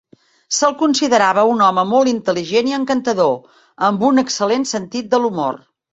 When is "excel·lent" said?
4.23-4.67